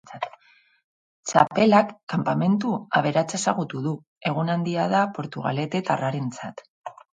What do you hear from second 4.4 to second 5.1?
handia da